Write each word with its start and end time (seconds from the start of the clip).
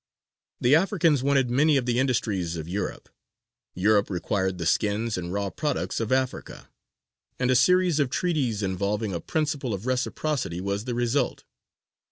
The 0.59 0.73
Africans 0.73 1.21
wanted 1.21 1.51
many 1.51 1.77
of 1.77 1.85
the 1.85 1.99
industries 1.99 2.55
of 2.57 2.67
Europe; 2.67 3.07
Europe 3.75 4.09
required 4.09 4.57
the 4.57 4.65
skins 4.65 5.15
and 5.15 5.31
raw 5.31 5.51
products 5.51 5.99
of 5.99 6.11
Africa: 6.11 6.69
and 7.37 7.51
a 7.51 7.55
series 7.55 7.99
of 7.99 8.09
treaties 8.09 8.63
involving 8.63 9.13
a 9.13 9.21
principle 9.21 9.75
of 9.75 9.85
reciprocity 9.85 10.59
was 10.59 10.85
the 10.85 10.95
result. 10.95 11.43